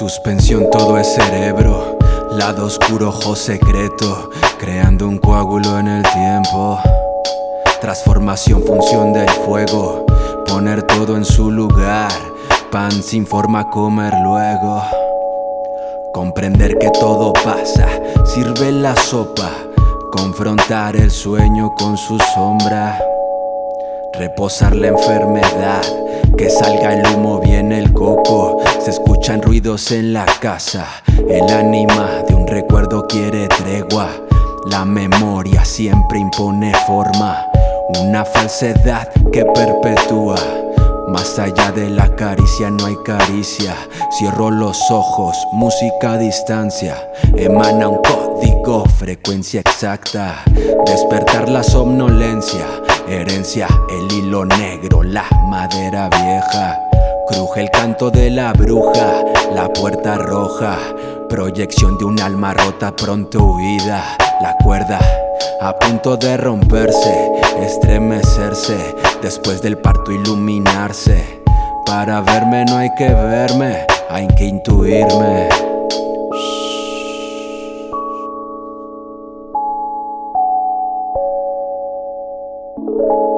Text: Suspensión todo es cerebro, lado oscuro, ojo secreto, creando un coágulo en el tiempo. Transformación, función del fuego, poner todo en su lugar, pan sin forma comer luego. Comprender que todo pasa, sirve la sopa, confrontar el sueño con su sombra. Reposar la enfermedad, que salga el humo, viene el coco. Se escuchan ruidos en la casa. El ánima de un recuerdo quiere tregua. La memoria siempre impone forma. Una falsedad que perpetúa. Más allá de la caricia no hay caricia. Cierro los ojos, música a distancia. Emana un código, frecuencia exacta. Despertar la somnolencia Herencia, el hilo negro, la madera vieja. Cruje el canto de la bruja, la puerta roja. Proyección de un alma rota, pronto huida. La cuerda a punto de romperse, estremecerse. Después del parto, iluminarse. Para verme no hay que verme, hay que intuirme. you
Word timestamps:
Suspensión 0.00 0.70
todo 0.70 0.96
es 0.96 1.14
cerebro, 1.14 1.98
lado 2.30 2.64
oscuro, 2.64 3.10
ojo 3.10 3.36
secreto, 3.36 4.30
creando 4.58 5.06
un 5.06 5.18
coágulo 5.18 5.78
en 5.78 5.88
el 5.88 6.02
tiempo. 6.02 6.78
Transformación, 7.82 8.62
función 8.62 9.12
del 9.12 9.28
fuego, 9.28 10.06
poner 10.46 10.84
todo 10.84 11.16
en 11.18 11.26
su 11.26 11.50
lugar, 11.50 12.10
pan 12.70 13.02
sin 13.02 13.26
forma 13.26 13.68
comer 13.68 14.14
luego. 14.22 14.82
Comprender 16.12 16.78
que 16.78 16.90
todo 16.90 17.32
pasa, 17.32 17.88
sirve 18.24 18.70
la 18.70 18.94
sopa, 18.94 19.50
confrontar 20.12 20.96
el 20.96 21.10
sueño 21.10 21.74
con 21.74 21.96
su 21.96 22.18
sombra. 22.34 22.98
Reposar 24.14 24.76
la 24.76 24.88
enfermedad, 24.88 25.82
que 26.36 26.50
salga 26.50 26.94
el 26.94 27.06
humo, 27.14 27.40
viene 27.40 27.78
el 27.78 27.92
coco. 27.92 28.58
Se 28.80 28.90
escuchan 28.90 29.42
ruidos 29.42 29.90
en 29.90 30.12
la 30.12 30.26
casa. 30.40 30.86
El 31.28 31.48
ánima 31.50 32.22
de 32.28 32.34
un 32.34 32.46
recuerdo 32.46 33.06
quiere 33.08 33.48
tregua. 33.48 34.08
La 34.66 34.84
memoria 34.84 35.64
siempre 35.64 36.18
impone 36.18 36.72
forma. 36.86 37.46
Una 38.00 38.24
falsedad 38.24 39.08
que 39.32 39.44
perpetúa. 39.44 40.59
Más 41.12 41.38
allá 41.38 41.72
de 41.72 41.90
la 41.90 42.14
caricia 42.16 42.70
no 42.70 42.86
hay 42.86 42.96
caricia. 43.04 43.74
Cierro 44.16 44.50
los 44.50 44.78
ojos, 44.90 45.36
música 45.52 46.12
a 46.12 46.18
distancia. 46.18 46.96
Emana 47.36 47.88
un 47.88 47.98
código, 47.98 48.84
frecuencia 48.98 49.60
exacta. 49.60 50.42
Despertar 50.86 51.48
la 51.48 51.62
somnolencia 51.62 52.64
Herencia, 53.10 53.66
el 53.88 54.12
hilo 54.12 54.44
negro, 54.44 55.02
la 55.02 55.24
madera 55.48 56.08
vieja. 56.10 56.78
Cruje 57.26 57.62
el 57.62 57.70
canto 57.70 58.08
de 58.08 58.30
la 58.30 58.52
bruja, 58.52 59.24
la 59.52 59.68
puerta 59.72 60.16
roja. 60.16 60.78
Proyección 61.28 61.98
de 61.98 62.04
un 62.04 62.20
alma 62.20 62.54
rota, 62.54 62.94
pronto 62.94 63.42
huida. 63.42 64.16
La 64.40 64.56
cuerda 64.62 65.00
a 65.60 65.78
punto 65.78 66.16
de 66.16 66.36
romperse, 66.36 67.30
estremecerse. 67.62 68.94
Después 69.22 69.62
del 69.62 69.78
parto, 69.78 70.12
iluminarse. 70.12 71.42
Para 71.86 72.20
verme 72.20 72.64
no 72.64 72.76
hay 72.76 72.88
que 72.96 73.08
verme, 73.08 73.86
hay 74.08 74.28
que 74.28 74.44
intuirme. 74.44 75.48
you 82.90 83.29